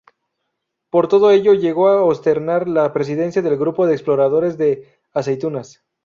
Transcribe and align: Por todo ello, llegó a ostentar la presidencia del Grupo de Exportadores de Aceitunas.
Por 0.89 1.07
todo 1.07 1.29
ello, 1.29 1.53
llegó 1.53 1.87
a 1.87 2.03
ostentar 2.03 2.67
la 2.67 2.91
presidencia 2.91 3.43
del 3.43 3.55
Grupo 3.55 3.85
de 3.85 3.93
Exportadores 3.93 4.57
de 4.57 4.89
Aceitunas. 5.13 5.83